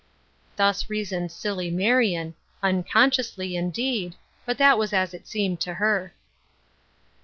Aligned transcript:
Thus 0.55 0.89
reasoned 0.89 1.31
silly 1.31 1.69
Marion— 1.69 2.33
unconsiously, 2.63 3.55
indeed; 3.55 4.15
but 4.47 4.57
that 4.57 4.79
was 4.79 4.93
as 4.93 5.13
it 5.13 5.27
seemed 5.27 5.59
to 5.61 5.75
her. 5.75 6.11